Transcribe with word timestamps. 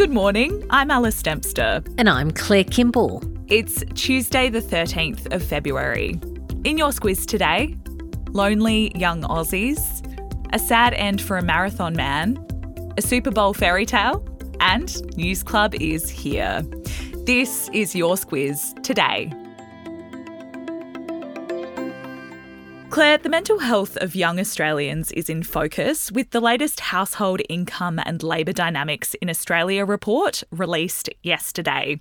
Good 0.00 0.12
morning, 0.12 0.64
I'm 0.70 0.90
Alice 0.90 1.22
Dempster. 1.22 1.84
And 1.98 2.08
I'm 2.08 2.30
Claire 2.30 2.64
Kimball. 2.64 3.22
It's 3.48 3.84
Tuesday, 3.94 4.48
the 4.48 4.62
13th 4.62 5.30
of 5.30 5.44
February. 5.44 6.18
In 6.64 6.78
your 6.78 6.88
squiz 6.88 7.26
today, 7.26 7.76
lonely 8.30 8.96
young 8.96 9.24
Aussies, 9.24 10.02
a 10.54 10.58
sad 10.58 10.94
end 10.94 11.20
for 11.20 11.36
a 11.36 11.42
marathon 11.42 11.94
man, 11.94 12.42
a 12.96 13.02
Super 13.02 13.30
Bowl 13.30 13.52
fairy 13.52 13.84
tale, 13.84 14.26
and 14.60 15.18
News 15.18 15.42
Club 15.42 15.74
is 15.74 16.08
here. 16.08 16.62
This 17.26 17.68
is 17.74 17.94
your 17.94 18.14
squiz 18.14 18.82
today. 18.82 19.30
Claire, 22.90 23.18
the 23.18 23.28
mental 23.28 23.60
health 23.60 23.96
of 23.98 24.16
young 24.16 24.40
Australians 24.40 25.12
is 25.12 25.30
in 25.30 25.44
focus 25.44 26.10
with 26.10 26.30
the 26.30 26.40
latest 26.40 26.80
household 26.80 27.40
income 27.48 28.00
and 28.04 28.20
labour 28.20 28.52
dynamics 28.52 29.14
in 29.22 29.30
Australia 29.30 29.84
report 29.84 30.42
released 30.50 31.08
yesterday. 31.22 32.00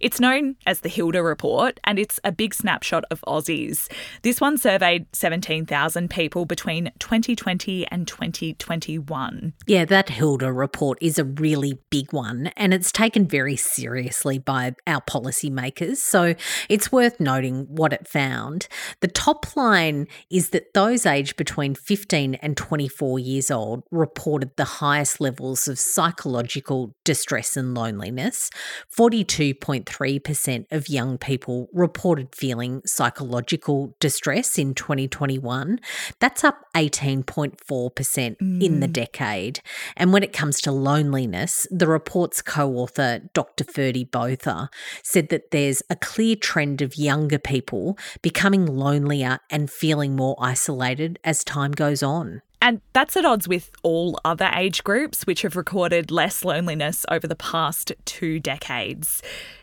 It's 0.00 0.18
known 0.18 0.56
as 0.66 0.80
the 0.80 0.88
Hilda 0.88 1.22
Report 1.22 1.78
and 1.84 1.98
it's 1.98 2.18
a 2.24 2.32
big 2.32 2.54
snapshot 2.54 3.04
of 3.10 3.20
Aussies. 3.26 3.86
This 4.22 4.40
one 4.40 4.56
surveyed 4.56 5.04
17,000 5.12 6.08
people 6.08 6.46
between 6.46 6.90
2020 7.00 7.86
and 7.88 8.08
2021. 8.08 9.52
Yeah, 9.66 9.84
that 9.84 10.08
Hilda 10.08 10.50
report 10.50 10.96
is 11.02 11.18
a 11.18 11.24
really 11.24 11.78
big 11.90 12.14
one 12.14 12.46
and 12.56 12.72
it's 12.72 12.90
taken 12.90 13.28
very 13.28 13.56
seriously 13.56 14.38
by 14.38 14.74
our 14.86 15.02
policymakers. 15.02 15.98
So 15.98 16.34
it's 16.70 16.90
worth 16.90 17.20
noting 17.20 17.66
what 17.68 17.92
it 17.92 18.08
found. 18.08 18.68
The 19.00 19.08
top 19.08 19.54
line 19.54 20.08
is 20.30 20.50
that 20.50 20.72
those 20.74 21.04
aged 21.04 21.36
between 21.36 21.74
15 21.74 22.36
and 22.36 22.56
24 22.56 23.18
years 23.18 23.50
old 23.50 23.82
reported 23.90 24.54
the 24.56 24.64
highest 24.64 25.20
levels 25.20 25.66
of 25.66 25.78
psychological 25.78 26.94
distress 27.04 27.56
and 27.56 27.74
loneliness. 27.74 28.50
42.3% 28.96 30.66
of 30.70 30.88
young 30.88 31.18
people 31.18 31.68
reported 31.72 32.34
feeling 32.34 32.80
psychological 32.86 33.96
distress 33.98 34.56
in 34.56 34.74
2021. 34.74 35.80
That's 36.20 36.44
up 36.44 36.64
18.4% 36.76 37.56
mm. 37.58 38.62
in 38.62 38.80
the 38.80 38.86
mm. 38.86 38.92
decade. 38.92 39.60
And 39.96 40.12
when 40.12 40.22
it 40.22 40.32
comes 40.32 40.60
to 40.60 40.70
loneliness, 40.70 41.66
the 41.70 41.88
report's 41.88 42.40
co 42.40 42.74
author, 42.74 43.20
Dr. 43.34 43.64
Ferdy 43.64 44.04
Botha, 44.04 44.70
said 45.02 45.28
that 45.30 45.50
there's 45.50 45.82
a 45.90 45.96
clear 45.96 46.36
trend 46.36 46.82
of 46.82 46.96
younger 46.96 47.38
people 47.38 47.98
becoming 48.22 48.66
lonelier 48.66 49.40
and 49.50 49.68
feeling 49.68 50.19
more 50.20 50.36
isolated 50.38 51.18
as 51.24 51.42
time 51.42 51.72
goes 51.72 52.02
on. 52.02 52.42
And 52.60 52.82
that's 52.92 53.16
at 53.16 53.24
odds 53.24 53.48
with 53.48 53.70
all 53.82 54.20
other 54.22 54.50
age 54.54 54.84
groups, 54.84 55.26
which 55.26 55.40
have 55.42 55.56
recorded 55.56 56.10
less 56.10 56.44
loneliness 56.44 57.06
over 57.10 57.26
the 57.26 57.34
past 57.34 57.92
two 58.04 58.38
decades. 58.38 59.22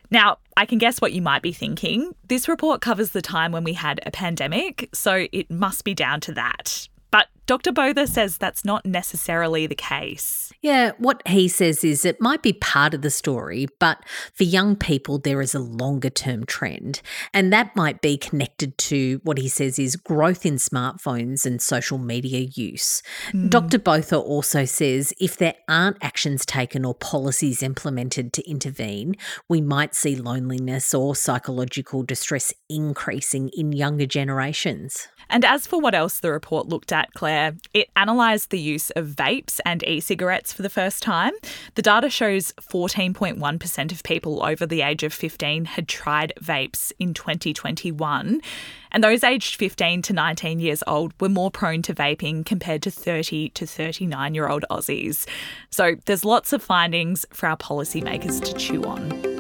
Now, 0.10 0.40
I 0.56 0.66
can 0.66 0.80
guess 0.80 1.00
what 1.00 1.14
you 1.14 1.22
might 1.22 1.44
be 1.44 1.54
thinking. 1.54 2.16
This 2.28 2.48
report 2.48 2.82
covers 2.82 3.12
the 3.12 3.22
time 3.22 3.52
when 3.52 3.64
we 3.64 3.74
had 3.74 4.00
a 4.04 4.10
pandemic, 4.10 4.90
so 4.94 5.28
it 5.32 5.52
must 5.52 5.84
be 5.84 5.94
down 5.94 6.22
to 6.22 6.34
that. 6.34 6.88
But 7.12 7.28
Dr. 7.48 7.72
Botha 7.72 8.08
says 8.08 8.38
that's 8.38 8.66
not 8.66 8.86
necessarily 8.86 9.68
the 9.68 9.76
case. 9.76 10.52
Yeah, 10.62 10.92
what 10.98 11.26
he 11.26 11.48
says 11.48 11.82
is 11.82 12.04
it 12.04 12.20
might 12.20 12.44
be 12.44 12.52
part 12.52 12.94
of 12.94 13.04
the 13.04 13.10
story, 13.10 13.68
but 13.80 14.04
for 14.34 14.44
young 14.44 14.76
people, 14.76 15.18
there 15.18 15.42
is 15.42 15.56
a 15.56 15.60
longer 15.60 16.10
term 16.10 16.46
trend. 16.46 17.02
And 17.34 17.54
that 17.54 17.74
might 17.74 18.02
be 18.02 18.18
connected 18.18 18.78
to 18.80 19.22
what 19.24 19.38
he 19.38 19.48
says 19.48 19.80
is 19.80 19.96
growth 19.96 20.46
in 20.46 20.56
smartphones 20.56 21.46
and 21.46 21.62
social 21.62 21.98
media 21.98 22.50
use. 22.54 23.02
Mm. 23.32 23.50
Dr. 23.50 23.80
Botha 23.80 24.18
also 24.18 24.66
says 24.66 25.14
if 25.18 25.38
there 25.38 25.56
aren't 25.70 26.04
actions 26.04 26.46
taken 26.46 26.84
or 26.84 26.96
policies 26.96 27.64
implemented 27.64 28.34
to 28.34 28.50
intervene, 28.50 29.16
we 29.48 29.62
might 29.62 29.96
see 29.96 30.18
loneliness 30.18 30.94
or 30.94 31.16
psychological 31.16 32.04
distress 32.04 32.54
increasing 32.70 33.50
in 33.54 33.72
younger 33.72 34.06
generations. 34.06 35.08
And 35.30 35.46
as 35.46 35.68
for 35.68 35.80
what 35.80 35.96
else 35.96 36.20
the 36.20 36.32
report 36.32 36.68
looked 36.68 36.92
at, 36.92 37.14
Claire, 37.14 37.37
it 37.74 37.90
analysed 37.96 38.50
the 38.50 38.60
use 38.60 38.90
of 38.92 39.08
vapes 39.08 39.60
and 39.66 39.84
e 39.84 40.00
cigarettes 40.00 40.54
for 40.54 40.62
the 40.62 40.70
first 40.70 41.04
time. 41.04 41.34
The 41.76 41.82
data 41.82 42.10
shows 42.10 42.54
14.1% 42.62 43.92
of 43.92 44.04
people 44.04 44.44
over 44.44 44.66
the 44.66 44.82
age 44.82 45.04
of 45.04 45.14
15 45.14 45.66
had 45.66 45.88
tried 45.88 46.34
vapes 46.42 46.92
in 47.00 47.14
2021. 47.14 48.42
And 48.92 49.04
those 49.04 49.24
aged 49.24 49.56
15 49.56 50.02
to 50.04 50.14
19 50.14 50.60
years 50.60 50.84
old 50.88 51.14
were 51.20 51.30
more 51.30 51.52
prone 51.52 51.82
to 51.84 51.94
vaping 51.94 52.46
compared 52.46 52.82
to 52.84 52.92
30 52.92 53.50
to 53.50 53.68
39 53.68 54.34
year 54.34 54.48
old 54.48 54.66
Aussies. 54.72 55.28
So 55.70 55.96
there's 56.06 56.26
lots 56.26 56.54
of 56.54 56.64
findings 56.64 57.26
for 57.32 57.48
our 57.48 57.58
policymakers 57.58 58.44
to 58.44 58.54
chew 58.54 58.84
on. 58.84 59.37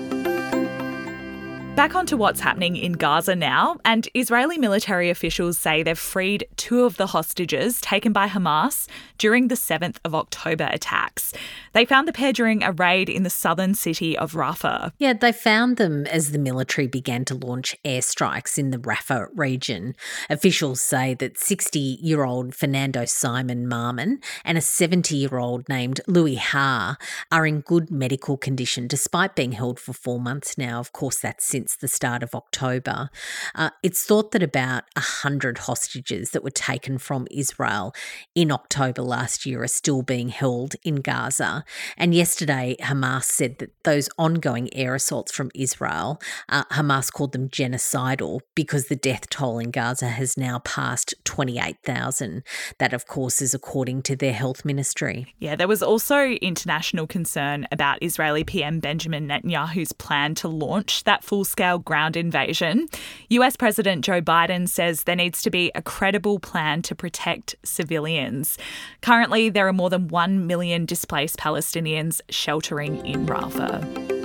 Back 1.78 1.94
onto 1.94 2.18
what's 2.18 2.40
happening 2.40 2.76
in 2.76 2.94
Gaza 2.94 3.36
now, 3.36 3.78
and 3.86 4.10
Israeli 4.16 4.58
military 4.58 5.12
officials 5.12 5.60
say 5.60 5.84
they've 5.84 5.98
freed 5.98 6.48
two 6.56 6.86
of 6.86 6.98
the 6.98 7.06
hostages 7.06 7.80
taken 7.82 8.12
by 8.12 8.28
Hamas 8.28 8.88
during 9.20 9.48
the 9.48 9.54
7th 9.54 9.98
of 10.04 10.16
October 10.16 10.68
attacks. 10.72 11.34
They 11.74 11.86
found 11.86 12.08
the 12.08 12.14
pair 12.14 12.34
during 12.34 12.64
a 12.64 12.72
raid 12.72 13.10
in 13.10 13.22
the 13.22 13.30
southern 13.30 13.76
city 13.76 14.18
of 14.18 14.34
Rafah. 14.34 14.92
Yeah, 14.98 15.14
they 15.14 15.32
found 15.32 15.78
them 15.78 16.08
as 16.08 16.32
the 16.32 16.40
military 16.40 16.88
began 16.88 17.26
to 17.26 17.36
launch 17.36 17.76
airstrikes 17.86 18.58
in 18.58 18.72
the 18.72 18.80
Rafah 18.80 19.28
region. 19.36 19.96
Officials 20.32 20.82
say 20.82 21.14
that 21.14 21.38
60 21.38 21.80
year 21.80 22.24
old 22.24 22.56
Fernando 22.56 23.06
Simon 23.06 23.70
Marman 23.70 24.18
and 24.44 24.58
a 24.58 24.62
70 24.62 25.16
year 25.16 25.38
old 25.38 25.70
named 25.70 26.02
Louis 26.08 26.38
Har 26.38 26.98
are 27.32 27.46
in 27.46 27.62
good 27.62 27.92
medical 27.92 28.36
condition 28.36 28.88
despite 28.88 29.36
being 29.36 29.52
held 29.52 29.80
for 29.80 29.94
four 29.94 30.20
months 30.20 30.58
now. 30.58 30.80
Of 30.80 30.92
course, 30.92 31.20
that's 31.20 31.46
since 31.46 31.66
since 31.67 31.75
the 31.75 31.88
start 31.88 32.23
of 32.23 32.33
October. 32.33 33.09
Uh, 33.53 33.72
it's 33.83 34.05
thought 34.05 34.31
that 34.31 34.41
about 34.41 34.83
100 34.95 35.59
hostages 35.59 36.31
that 36.31 36.44
were 36.44 36.50
taken 36.50 36.97
from 36.97 37.28
Israel 37.29 37.94
in 38.35 38.51
October 38.51 39.01
last 39.01 39.45
year 39.45 39.61
are 39.63 39.67
still 39.67 40.01
being 40.01 40.29
held 40.29 40.75
in 40.83 40.95
Gaza. 40.95 41.66
And 41.97 42.16
yesterday, 42.16 42.78
Hamas 42.79 43.23
said 43.23 43.57
that 43.59 43.72
those 43.83 44.07
ongoing 44.17 44.73
air 44.73 44.95
assaults 44.95 45.33
from 45.33 45.51
Israel, 45.53 46.22
uh, 46.47 46.63
Hamas 46.66 47.11
called 47.11 47.33
them 47.33 47.50
genocidal 47.50 48.39
because 48.55 48.88
the 48.88 48.95
death 48.95 49.29
toll 49.29 49.59
in 49.59 49.72
Gaza 49.72 50.07
has 50.07 50.38
now 50.38 50.59
passed 50.59 51.13
28,000. 51.25 52.44
That, 52.79 52.94
of 52.94 53.07
course, 53.07 53.41
is 53.41 53.53
according 53.53 54.03
to 54.03 54.16
their 54.16 54.34
health 54.34 54.63
ministry. 54.63 55.35
Yeah, 55.39 55.57
there 55.57 55.67
was 55.67 55.84
also 55.84 56.19
international 56.22 57.07
concern 57.07 57.67
about 57.73 58.01
Israeli 58.01 58.45
PM 58.45 58.79
Benjamin 58.79 59.28
Netanyahu's 59.28 59.91
plan 59.91 60.34
to 60.35 60.47
launch 60.47 61.03
that 61.03 61.25
full 61.25 61.44
scale 61.57 61.79
ground 61.79 62.16
invasion. 62.16 62.88
US 63.29 63.56
President 63.56 64.06
Joe 64.06 64.22
Biden 64.22 64.69
says 64.69 65.03
there 65.03 65.16
needs 65.16 65.41
to 65.41 65.50
be 65.50 65.72
a 65.73 65.81
credible 65.81 66.38
plan 66.38 66.84
to 66.84 66.94
protect 66.94 67.56
civilians. 67.63 68.59
Currently, 69.01 69.50
there 69.50 69.67
are 69.67 69.73
more 69.73 69.90
than 69.90 70.07
1 70.07 70.46
million 70.46 70.85
displaced 70.85 71.38
Palestinians 71.38 72.22
sheltering 72.29 73.03
in 73.07 73.25
Rafah. 73.25 74.16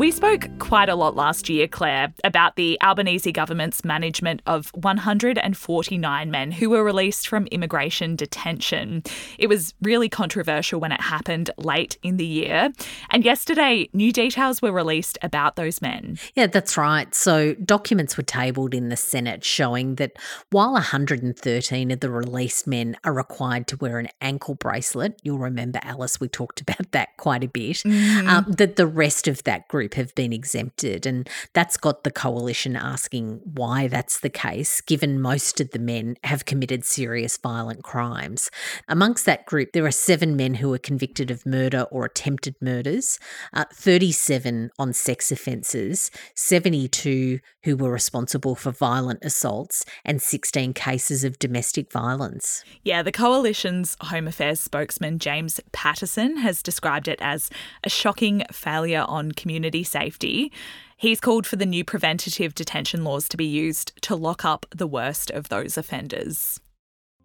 We 0.00 0.10
spoke 0.10 0.48
quite 0.58 0.88
a 0.88 0.94
lot 0.94 1.14
last 1.14 1.50
year, 1.50 1.68
Claire, 1.68 2.14
about 2.24 2.56
the 2.56 2.80
Albanese 2.80 3.32
government's 3.32 3.84
management 3.84 4.40
of 4.46 4.70
149 4.72 6.30
men 6.30 6.52
who 6.52 6.70
were 6.70 6.82
released 6.82 7.28
from 7.28 7.46
immigration 7.48 8.16
detention. 8.16 9.02
It 9.36 9.48
was 9.48 9.74
really 9.82 10.08
controversial 10.08 10.80
when 10.80 10.90
it 10.90 11.02
happened 11.02 11.50
late 11.58 11.98
in 12.02 12.16
the 12.16 12.24
year. 12.24 12.70
And 13.10 13.26
yesterday, 13.26 13.90
new 13.92 14.10
details 14.10 14.62
were 14.62 14.72
released 14.72 15.18
about 15.20 15.56
those 15.56 15.82
men. 15.82 16.18
Yeah, 16.34 16.46
that's 16.46 16.78
right. 16.78 17.14
So, 17.14 17.52
documents 17.56 18.16
were 18.16 18.22
tabled 18.22 18.72
in 18.72 18.88
the 18.88 18.96
Senate 18.96 19.44
showing 19.44 19.96
that 19.96 20.12
while 20.48 20.72
113 20.72 21.90
of 21.90 22.00
the 22.00 22.10
released 22.10 22.66
men 22.66 22.96
are 23.04 23.12
required 23.12 23.66
to 23.66 23.76
wear 23.76 23.98
an 23.98 24.08
ankle 24.22 24.54
bracelet, 24.54 25.20
you'll 25.22 25.36
remember, 25.36 25.78
Alice, 25.82 26.18
we 26.18 26.28
talked 26.28 26.60
about 26.62 26.90
that 26.92 27.18
quite 27.18 27.44
a 27.44 27.48
bit, 27.48 27.76
mm-hmm. 27.84 28.26
um, 28.26 28.46
that 28.48 28.76
the 28.76 28.86
rest 28.86 29.28
of 29.28 29.44
that 29.44 29.68
group 29.68 29.89
group 29.90 29.94
have 29.94 30.14
been 30.14 30.32
exempted. 30.32 31.06
And 31.06 31.28
that's 31.52 31.76
got 31.76 32.04
the 32.04 32.10
coalition 32.10 32.76
asking 32.76 33.40
why 33.44 33.88
that's 33.88 34.20
the 34.20 34.30
case, 34.30 34.80
given 34.80 35.20
most 35.20 35.60
of 35.60 35.70
the 35.70 35.78
men 35.78 36.16
have 36.24 36.44
committed 36.44 36.84
serious 36.84 37.36
violent 37.36 37.82
crimes. 37.82 38.50
Amongst 38.88 39.26
that 39.26 39.46
group, 39.46 39.72
there 39.72 39.86
are 39.86 39.90
seven 39.90 40.36
men 40.36 40.54
who 40.54 40.68
were 40.70 40.78
convicted 40.78 41.30
of 41.30 41.46
murder 41.46 41.86
or 41.90 42.04
attempted 42.04 42.54
murders, 42.60 43.18
uh, 43.52 43.64
37 43.72 44.70
on 44.78 44.92
sex 44.92 45.32
offences, 45.32 46.10
72 46.34 47.40
who 47.64 47.76
were 47.76 47.92
responsible 47.92 48.54
for 48.54 48.70
violent 48.70 49.22
assaults, 49.22 49.84
and 50.04 50.22
16 50.22 50.72
cases 50.72 51.24
of 51.24 51.38
domestic 51.38 51.92
violence. 51.92 52.64
Yeah, 52.82 53.02
the 53.02 53.12
coalition's 53.12 53.96
Home 54.02 54.26
Affairs 54.26 54.60
spokesman, 54.60 55.18
James 55.18 55.60
Paterson, 55.72 56.38
has 56.38 56.62
described 56.62 57.06
it 57.06 57.18
as 57.20 57.50
a 57.84 57.90
shocking 57.90 58.44
failure 58.50 59.04
on 59.06 59.32
community 59.32 59.69
safety. 59.84 60.52
He's 60.96 61.20
called 61.20 61.46
for 61.46 61.56
the 61.56 61.64
new 61.64 61.84
preventative 61.84 62.54
detention 62.54 63.04
laws 63.04 63.28
to 63.30 63.36
be 63.36 63.46
used 63.46 63.92
to 64.02 64.14
lock 64.14 64.44
up 64.44 64.66
the 64.74 64.86
worst 64.86 65.30
of 65.30 65.48
those 65.48 65.78
offenders. 65.78 66.60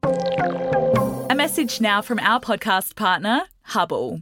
A 0.03 1.36
message 1.36 1.81
now 1.81 2.01
from 2.01 2.19
our 2.19 2.39
podcast 2.39 2.95
partner, 2.95 3.42
Hubble. 3.63 4.21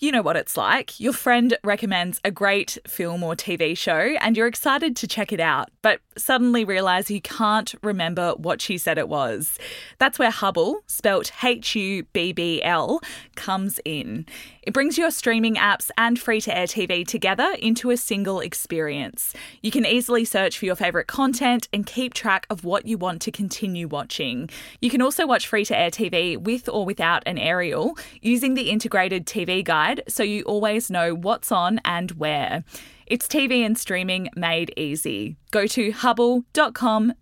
You 0.00 0.12
know 0.12 0.22
what 0.22 0.36
it's 0.36 0.56
like. 0.56 1.00
Your 1.00 1.12
friend 1.12 1.58
recommends 1.64 2.20
a 2.22 2.30
great 2.30 2.78
film 2.86 3.24
or 3.24 3.34
TV 3.34 3.76
show 3.76 4.14
and 4.20 4.36
you're 4.36 4.46
excited 4.46 4.94
to 4.94 5.08
check 5.08 5.32
it 5.32 5.40
out, 5.40 5.70
but 5.82 5.98
suddenly 6.16 6.64
realize 6.64 7.10
you 7.10 7.20
can't 7.20 7.74
remember 7.82 8.34
what 8.36 8.62
she 8.62 8.78
said 8.78 8.96
it 8.96 9.08
was. 9.08 9.58
That's 9.98 10.16
where 10.16 10.30
Hubble, 10.30 10.82
spelt 10.86 11.32
H 11.42 11.74
U 11.74 12.04
B 12.12 12.32
B 12.32 12.62
L, 12.62 13.00
comes 13.34 13.80
in. 13.84 14.24
It 14.62 14.74
brings 14.74 14.98
your 14.98 15.10
streaming 15.10 15.56
apps 15.56 15.90
and 15.98 16.16
free 16.18 16.40
to 16.42 16.56
air 16.56 16.66
TV 16.66 17.04
together 17.04 17.48
into 17.58 17.90
a 17.90 17.96
single 17.96 18.38
experience. 18.38 19.34
You 19.62 19.72
can 19.72 19.86
easily 19.86 20.24
search 20.24 20.58
for 20.58 20.66
your 20.66 20.76
favourite 20.76 21.08
content 21.08 21.68
and 21.72 21.86
keep 21.86 22.14
track 22.14 22.46
of 22.50 22.64
what 22.64 22.86
you 22.86 22.98
want 22.98 23.22
to 23.22 23.32
continue 23.32 23.88
watching. 23.88 24.48
You 24.80 24.90
can 24.90 25.02
also 25.02 25.26
watch 25.26 25.48
free 25.48 25.64
to 25.64 25.76
air 25.76 25.90
TV 25.90 26.36
with 26.36 26.68
or 26.68 26.84
without 26.84 27.22
an 27.26 27.38
aerial 27.38 27.96
using 28.20 28.54
the 28.54 28.70
integrated 28.70 29.26
TV 29.26 29.64
guide 29.64 29.87
so 30.08 30.22
you 30.22 30.42
always 30.42 30.90
know 30.90 31.14
what's 31.14 31.52
on 31.52 31.80
and 31.84 32.12
where. 32.12 32.64
It's 33.06 33.26
TV 33.26 33.64
and 33.64 33.78
streaming 33.78 34.28
made 34.36 34.72
easy. 34.76 35.36
Go 35.50 35.66
to 35.68 35.92
hubble.com.au 35.92 37.12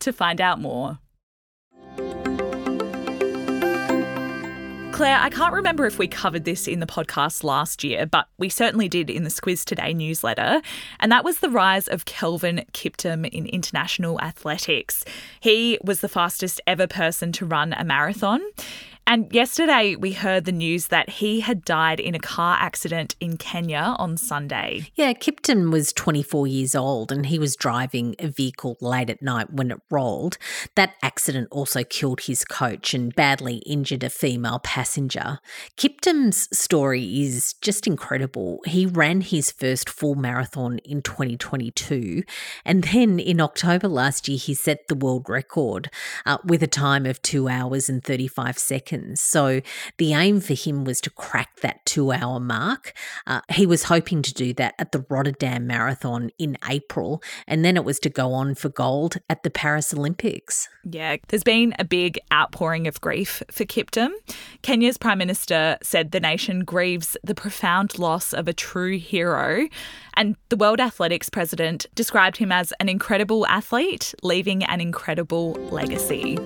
to 0.00 0.12
find 0.12 0.40
out 0.40 0.60
more. 0.60 0.98
Claire, 4.98 5.20
I 5.20 5.30
can't 5.30 5.54
remember 5.54 5.86
if 5.86 5.96
we 6.00 6.08
covered 6.08 6.44
this 6.44 6.66
in 6.66 6.80
the 6.80 6.86
podcast 6.86 7.44
last 7.44 7.84
year, 7.84 8.04
but 8.04 8.26
we 8.36 8.48
certainly 8.48 8.88
did 8.88 9.08
in 9.08 9.22
the 9.22 9.30
Squiz 9.30 9.64
Today 9.64 9.94
newsletter. 9.94 10.60
And 10.98 11.12
that 11.12 11.22
was 11.22 11.38
the 11.38 11.48
rise 11.48 11.86
of 11.86 12.04
Kelvin 12.04 12.64
Kiptum 12.72 13.28
in 13.28 13.46
international 13.46 14.20
athletics. 14.20 15.04
He 15.38 15.78
was 15.84 16.00
the 16.00 16.08
fastest 16.08 16.60
ever 16.66 16.88
person 16.88 17.30
to 17.30 17.46
run 17.46 17.74
a 17.74 17.84
marathon. 17.84 18.40
And 19.10 19.32
yesterday 19.32 19.96
we 19.96 20.12
heard 20.12 20.44
the 20.44 20.52
news 20.52 20.88
that 20.88 21.08
he 21.08 21.40
had 21.40 21.64
died 21.64 21.98
in 21.98 22.14
a 22.14 22.18
car 22.18 22.58
accident 22.60 23.16
in 23.20 23.38
Kenya 23.38 23.96
on 23.98 24.18
Sunday. 24.18 24.90
Yeah, 24.96 25.14
Kiptum 25.14 25.72
was 25.72 25.94
24 25.94 26.46
years 26.46 26.74
old 26.74 27.10
and 27.10 27.24
he 27.24 27.38
was 27.38 27.56
driving 27.56 28.16
a 28.18 28.28
vehicle 28.28 28.76
late 28.82 29.08
at 29.08 29.22
night 29.22 29.50
when 29.50 29.70
it 29.70 29.80
rolled. 29.90 30.36
That 30.74 30.92
accident 31.02 31.48
also 31.50 31.84
killed 31.84 32.20
his 32.20 32.44
coach 32.44 32.92
and 32.92 33.14
badly 33.14 33.62
injured 33.64 34.04
a 34.04 34.10
female 34.10 34.58
passenger. 34.58 35.38
Kiptum's 35.78 36.46
story 36.54 37.22
is 37.22 37.54
just 37.62 37.86
incredible. 37.86 38.60
He 38.66 38.84
ran 38.84 39.22
his 39.22 39.50
first 39.50 39.88
full 39.88 40.16
marathon 40.16 40.80
in 40.84 41.00
2022 41.00 42.24
and 42.62 42.84
then 42.84 43.18
in 43.18 43.40
October 43.40 43.88
last 43.88 44.28
year 44.28 44.36
he 44.36 44.52
set 44.52 44.88
the 44.88 44.94
world 44.94 45.30
record 45.30 45.90
uh, 46.26 46.36
with 46.44 46.62
a 46.62 46.66
time 46.66 47.06
of 47.06 47.22
2 47.22 47.48
hours 47.48 47.88
and 47.88 48.04
35 48.04 48.58
seconds 48.58 48.97
seconds. 48.98 49.20
So 49.20 49.60
the 49.98 50.14
aim 50.14 50.40
for 50.40 50.54
him 50.54 50.84
was 50.84 51.00
to 51.02 51.10
crack 51.10 51.60
that 51.60 51.84
two 51.84 52.12
hour 52.12 52.40
mark. 52.40 52.92
Uh, 53.26 53.40
he 53.50 53.66
was 53.66 53.84
hoping 53.84 54.22
to 54.22 54.32
do 54.32 54.52
that 54.54 54.74
at 54.78 54.92
the 54.92 55.04
Rotterdam 55.08 55.66
Marathon 55.66 56.30
in 56.38 56.56
April, 56.68 57.22
and 57.46 57.64
then 57.64 57.76
it 57.76 57.84
was 57.84 57.98
to 58.00 58.10
go 58.10 58.32
on 58.32 58.54
for 58.54 58.68
gold 58.68 59.16
at 59.28 59.42
the 59.42 59.50
Paris 59.50 59.92
Olympics. 59.94 60.68
Yeah, 60.84 61.16
there's 61.28 61.44
been 61.44 61.74
a 61.78 61.84
big 61.84 62.18
outpouring 62.32 62.86
of 62.86 63.00
grief 63.00 63.42
for 63.50 63.64
Kiptum. 63.64 64.10
Kenya's 64.62 64.98
Prime 64.98 65.18
Minister 65.18 65.76
said 65.82 66.12
the 66.12 66.20
nation 66.20 66.64
grieves 66.64 67.16
the 67.22 67.34
profound 67.34 67.98
loss 67.98 68.32
of 68.32 68.48
a 68.48 68.52
true 68.52 68.98
hero. 68.98 69.68
And 70.14 70.36
the 70.48 70.56
World 70.56 70.80
Athletics 70.80 71.28
president 71.28 71.86
described 71.94 72.38
him 72.38 72.50
as 72.50 72.72
an 72.80 72.88
incredible 72.88 73.46
athlete, 73.46 74.14
leaving 74.22 74.64
an 74.64 74.80
incredible 74.80 75.52
legacy. 75.70 76.36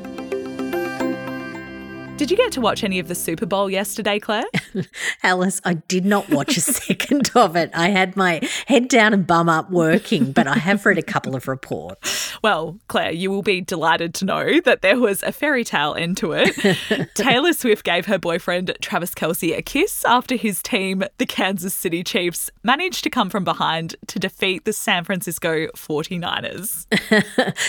Did 2.22 2.30
you 2.30 2.36
get 2.36 2.52
to 2.52 2.60
watch 2.60 2.84
any 2.84 3.00
of 3.00 3.08
the 3.08 3.16
Super 3.16 3.46
Bowl 3.46 3.68
yesterday, 3.68 4.20
Claire? 4.20 4.44
Alice, 5.24 5.60
I 5.64 5.74
did 5.74 6.04
not 6.04 6.30
watch 6.30 6.56
a 6.56 6.60
second 6.60 7.32
of 7.34 7.56
it. 7.56 7.72
I 7.74 7.88
had 7.88 8.16
my 8.16 8.48
head 8.68 8.86
down 8.86 9.12
and 9.12 9.26
bum 9.26 9.48
up 9.48 9.72
working, 9.72 10.30
but 10.30 10.46
I 10.46 10.58
have 10.58 10.86
read 10.86 10.98
a 10.98 11.02
couple 11.02 11.34
of 11.34 11.48
reports. 11.48 12.32
Well, 12.40 12.78
Claire, 12.86 13.10
you 13.10 13.28
will 13.32 13.42
be 13.42 13.60
delighted 13.60 14.14
to 14.14 14.24
know 14.24 14.60
that 14.60 14.82
there 14.82 15.00
was 15.00 15.24
a 15.24 15.32
fairy 15.32 15.64
tale 15.64 15.94
end 15.94 16.16
to 16.18 16.30
it. 16.32 17.10
Taylor 17.16 17.52
Swift 17.52 17.84
gave 17.84 18.06
her 18.06 18.20
boyfriend 18.20 18.72
Travis 18.80 19.14
Kelce, 19.14 19.58
a 19.58 19.62
kiss 19.62 20.04
after 20.04 20.36
his 20.36 20.62
team, 20.62 21.02
the 21.18 21.26
Kansas 21.26 21.74
City 21.74 22.04
Chiefs, 22.04 22.52
managed 22.62 23.02
to 23.02 23.10
come 23.10 23.30
from 23.30 23.42
behind 23.42 23.96
to 24.06 24.20
defeat 24.20 24.64
the 24.64 24.72
San 24.72 25.02
Francisco 25.02 25.66
49ers. 25.76 26.86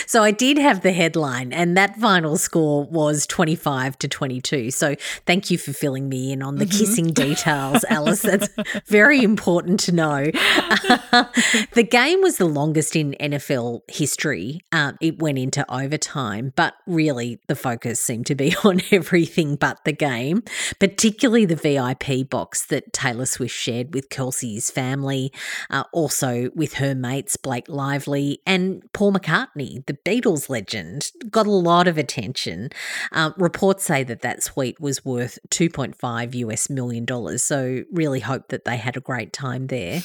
so 0.08 0.22
I 0.22 0.30
did 0.30 0.58
have 0.58 0.82
the 0.82 0.92
headline, 0.92 1.52
and 1.52 1.76
that 1.76 1.96
final 1.96 2.36
score 2.36 2.84
was 2.84 3.26
25 3.26 3.98
to 3.98 4.06
22 4.06 4.43
too. 4.44 4.70
So 4.70 4.94
thank 5.26 5.50
you 5.50 5.58
for 5.58 5.72
filling 5.72 6.08
me 6.08 6.32
in 6.32 6.42
on 6.42 6.56
the 6.56 6.66
mm-hmm. 6.66 6.78
kissing 6.78 7.06
details, 7.08 7.84
Alice. 7.88 8.22
That's 8.22 8.48
very 8.86 9.22
important 9.22 9.80
to 9.80 9.92
know. 9.92 10.24
the 11.72 11.86
game 11.88 12.20
was 12.20 12.36
the 12.36 12.44
longest 12.46 12.94
in 12.96 13.16
NFL 13.20 13.80
history. 13.88 14.60
Um, 14.72 14.96
it 15.00 15.20
went 15.20 15.38
into 15.38 15.64
overtime, 15.72 16.52
but 16.56 16.74
really 16.86 17.40
the 17.48 17.56
focus 17.56 18.00
seemed 18.00 18.26
to 18.26 18.34
be 18.34 18.54
on 18.64 18.80
everything 18.90 19.56
but 19.56 19.84
the 19.84 19.92
game, 19.92 20.42
particularly 20.78 21.44
the 21.44 21.56
VIP 21.56 22.28
box 22.28 22.66
that 22.66 22.92
Taylor 22.92 23.26
Swift 23.26 23.54
shared 23.54 23.94
with 23.94 24.08
Kelce's 24.08 24.70
family, 24.70 25.32
uh, 25.70 25.84
also 25.92 26.50
with 26.54 26.74
her 26.74 26.94
mates 26.94 27.36
Blake 27.36 27.68
Lively 27.68 28.40
and 28.46 28.82
Paul 28.92 29.12
McCartney, 29.12 29.84
the 29.86 29.94
Beatles 29.94 30.48
legend, 30.48 31.10
got 31.30 31.46
a 31.46 31.50
lot 31.50 31.88
of 31.88 31.98
attention. 31.98 32.70
Uh, 33.12 33.30
reports 33.36 33.84
say 33.84 34.04
that 34.04 34.22
that 34.24 34.42
suite 34.42 34.80
was 34.80 35.04
worth 35.04 35.38
2.5 35.50 36.34
US 36.34 36.68
million 36.68 37.04
dollars. 37.04 37.42
So 37.42 37.84
really 37.92 38.20
hope 38.20 38.48
that 38.48 38.64
they 38.64 38.76
had 38.76 38.96
a 38.96 39.00
great 39.00 39.32
time 39.32 39.68
there. 39.68 40.02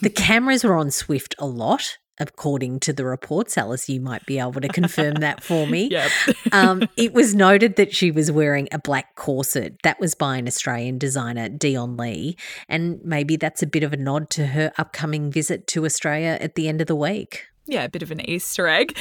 the 0.00 0.10
cameras 0.14 0.62
were 0.64 0.76
on 0.76 0.90
Swift 0.90 1.34
a 1.38 1.46
lot 1.46 1.98
according 2.18 2.78
to 2.80 2.92
the 2.92 3.04
reports. 3.04 3.58
Alice, 3.58 3.88
you 3.88 4.00
might 4.00 4.24
be 4.26 4.38
able 4.38 4.60
to 4.60 4.68
confirm 4.68 5.14
that 5.14 5.42
for 5.42 5.66
me. 5.66 5.90
Yep. 5.94 6.10
um, 6.52 6.88
it 6.96 7.12
was 7.12 7.34
noted 7.34 7.76
that 7.76 7.94
she 7.94 8.10
was 8.10 8.30
wearing 8.30 8.68
a 8.72 8.78
black 8.78 9.14
corset. 9.14 9.76
That 9.82 10.00
was 10.00 10.14
by 10.14 10.36
an 10.36 10.48
Australian 10.48 10.98
designer, 10.98 11.48
Dion 11.48 11.96
Lee. 11.96 12.36
And 12.68 13.00
maybe 13.04 13.36
that's 13.36 13.62
a 13.62 13.66
bit 13.66 13.82
of 13.82 13.92
a 13.92 13.96
nod 13.96 14.30
to 14.30 14.46
her 14.46 14.72
upcoming 14.78 15.30
visit 15.30 15.66
to 15.68 15.84
Australia 15.84 16.38
at 16.40 16.54
the 16.54 16.68
end 16.68 16.80
of 16.80 16.86
the 16.86 16.96
week 16.96 17.46
yeah, 17.66 17.84
a 17.84 17.88
bit 17.88 18.02
of 18.02 18.10
an 18.10 18.28
Easter 18.28 18.68
egg. 18.68 18.96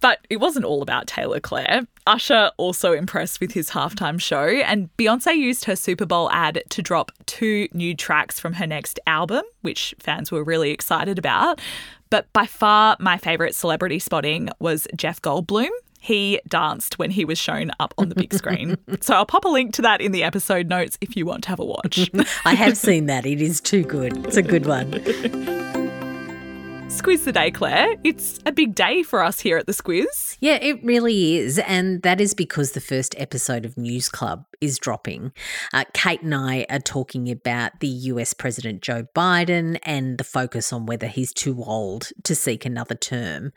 But 0.00 0.20
it 0.30 0.38
wasn't 0.38 0.64
all 0.64 0.82
about 0.82 1.06
Taylor 1.06 1.40
Claire. 1.40 1.86
Usher 2.06 2.50
also 2.56 2.92
impressed 2.92 3.40
with 3.40 3.52
his 3.52 3.70
halftime 3.70 4.20
show, 4.20 4.46
and 4.46 4.88
Beyonce 4.96 5.36
used 5.36 5.64
her 5.64 5.76
Super 5.76 6.06
Bowl 6.06 6.30
ad 6.30 6.62
to 6.70 6.82
drop 6.82 7.12
two 7.26 7.68
new 7.72 7.94
tracks 7.94 8.38
from 8.38 8.54
her 8.54 8.66
next 8.66 9.00
album, 9.06 9.42
which 9.62 9.94
fans 9.98 10.30
were 10.30 10.44
really 10.44 10.70
excited 10.70 11.18
about. 11.18 11.60
But 12.10 12.32
by 12.32 12.46
far, 12.46 12.96
my 13.00 13.18
favourite 13.18 13.54
celebrity 13.54 13.98
spotting 13.98 14.48
was 14.60 14.86
Jeff 14.94 15.20
Goldblum. 15.20 15.68
He 15.98 16.40
danced 16.46 17.00
when 17.00 17.10
he 17.10 17.24
was 17.24 17.36
shown 17.36 17.72
up 17.80 17.92
on 17.98 18.10
the 18.10 18.14
big 18.14 18.32
screen. 18.32 18.76
so 19.00 19.14
I'll 19.14 19.26
pop 19.26 19.44
a 19.44 19.48
link 19.48 19.74
to 19.74 19.82
that 19.82 20.00
in 20.00 20.12
the 20.12 20.22
episode 20.22 20.68
notes 20.68 20.96
if 21.00 21.16
you 21.16 21.26
want 21.26 21.42
to 21.44 21.48
have 21.48 21.58
a 21.58 21.64
watch. 21.64 22.08
I 22.44 22.54
have 22.54 22.76
seen 22.76 23.06
that. 23.06 23.26
It 23.26 23.42
is 23.42 23.60
too 23.60 23.82
good. 23.82 24.24
It's 24.24 24.36
a 24.36 24.42
good 24.42 24.66
one. 24.66 24.92
Squiz 26.96 27.24
the 27.24 27.32
day, 27.32 27.50
Claire. 27.50 27.94
It's 28.04 28.38
a 28.46 28.52
big 28.52 28.74
day 28.74 29.02
for 29.02 29.22
us 29.22 29.40
here 29.40 29.58
at 29.58 29.66
the 29.66 29.74
Squiz. 29.74 30.38
Yeah, 30.40 30.54
it 30.54 30.82
really 30.82 31.36
is. 31.36 31.58
And 31.58 32.00
that 32.02 32.22
is 32.22 32.32
because 32.32 32.72
the 32.72 32.80
first 32.80 33.14
episode 33.18 33.66
of 33.66 33.76
News 33.76 34.08
Club 34.08 34.46
is 34.62 34.78
dropping. 34.78 35.32
Uh, 35.74 35.84
Kate 35.92 36.22
and 36.22 36.34
I 36.34 36.64
are 36.70 36.78
talking 36.78 37.30
about 37.30 37.80
the 37.80 37.88
US 37.88 38.32
President 38.32 38.80
Joe 38.80 39.06
Biden 39.14 39.78
and 39.82 40.16
the 40.16 40.24
focus 40.24 40.72
on 40.72 40.86
whether 40.86 41.06
he's 41.06 41.34
too 41.34 41.62
old 41.62 42.12
to 42.24 42.34
seek 42.34 42.64
another 42.64 42.94
term. 42.94 43.52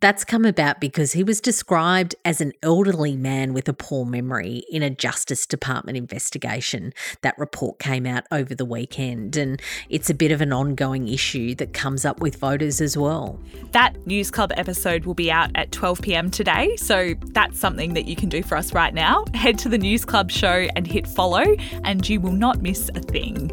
That's 0.00 0.24
come 0.24 0.44
about 0.44 0.80
because 0.80 1.12
he 1.12 1.24
was 1.24 1.40
described 1.40 2.14
as 2.24 2.40
an 2.40 2.52
elderly 2.62 3.16
man 3.16 3.52
with 3.52 3.68
a 3.68 3.72
poor 3.72 4.04
memory 4.04 4.64
in 4.70 4.82
a 4.82 4.90
Justice 4.90 5.46
Department 5.46 5.98
investigation. 5.98 6.92
That 7.22 7.36
report 7.38 7.80
came 7.80 8.06
out 8.06 8.24
over 8.30 8.54
the 8.54 8.64
weekend, 8.64 9.36
and 9.36 9.60
it's 9.88 10.10
a 10.10 10.14
bit 10.14 10.30
of 10.30 10.40
an 10.40 10.52
ongoing 10.52 11.08
issue 11.08 11.54
that 11.56 11.72
comes 11.72 12.04
up 12.04 12.20
with 12.20 12.36
voters 12.36 12.80
as 12.84 12.96
well. 12.96 13.40
That 13.72 14.06
News 14.06 14.30
Club 14.30 14.52
episode 14.56 15.04
will 15.04 15.14
be 15.14 15.32
out 15.32 15.50
at 15.56 15.72
12 15.72 16.00
pm 16.00 16.30
today, 16.30 16.76
so 16.76 17.14
that's 17.32 17.58
something 17.58 17.94
that 17.94 18.04
you 18.04 18.14
can 18.14 18.28
do 18.28 18.44
for 18.44 18.56
us 18.56 18.72
right 18.72 18.94
now. 18.94 19.24
Head 19.34 19.58
to 19.58 19.68
the 19.68 19.78
News 19.78 20.04
Club 20.04 20.30
show 20.30 20.44
show 20.44 20.68
and 20.76 20.86
hit 20.86 21.06
follow, 21.06 21.44
and 21.84 22.08
you 22.08 22.20
will 22.20 22.32
not 22.32 22.62
miss 22.62 22.90
a 22.94 23.00
thing. 23.00 23.50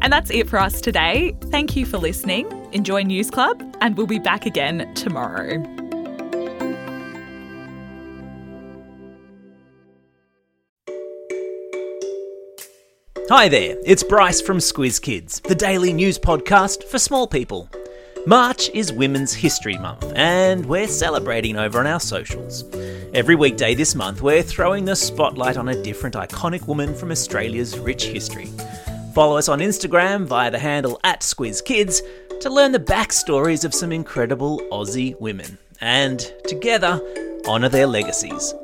And 0.00 0.12
that's 0.12 0.30
it 0.30 0.48
for 0.48 0.58
us 0.58 0.80
today. 0.80 1.36
Thank 1.50 1.76
you 1.76 1.86
for 1.86 1.98
listening. 1.98 2.46
Enjoy 2.72 3.02
News 3.02 3.30
Club, 3.30 3.62
and 3.80 3.96
we'll 3.96 4.06
be 4.06 4.18
back 4.18 4.46
again 4.46 4.92
tomorrow. 4.94 5.62
Hi 13.28 13.48
there, 13.48 13.76
it's 13.86 14.02
Bryce 14.02 14.42
from 14.42 14.58
Squiz 14.58 15.00
Kids, 15.00 15.40
the 15.40 15.54
daily 15.54 15.92
news 15.92 16.18
podcast 16.18 16.84
for 16.84 16.98
small 16.98 17.26
people. 17.26 17.70
March 18.24 18.70
is 18.70 18.92
Women's 18.92 19.32
History 19.32 19.76
Month, 19.78 20.12
and 20.14 20.64
we're 20.66 20.86
celebrating 20.86 21.56
over 21.56 21.80
on 21.80 21.88
our 21.88 21.98
socials. 21.98 22.64
Every 23.12 23.34
weekday 23.34 23.74
this 23.74 23.96
month, 23.96 24.22
we're 24.22 24.44
throwing 24.44 24.84
the 24.84 24.94
spotlight 24.94 25.56
on 25.56 25.68
a 25.68 25.82
different 25.82 26.14
iconic 26.14 26.68
woman 26.68 26.94
from 26.94 27.10
Australia's 27.10 27.76
rich 27.80 28.04
history. 28.04 28.48
Follow 29.12 29.36
us 29.36 29.48
on 29.48 29.58
Instagram 29.58 30.26
via 30.26 30.52
the 30.52 30.58
handle 30.60 31.00
at 31.02 31.22
SquizKids 31.22 32.00
to 32.40 32.48
learn 32.48 32.70
the 32.70 32.78
backstories 32.78 33.64
of 33.64 33.74
some 33.74 33.90
incredible 33.90 34.60
Aussie 34.70 35.18
women, 35.20 35.58
and 35.80 36.32
together, 36.46 37.02
honour 37.48 37.70
their 37.70 37.88
legacies. 37.88 38.54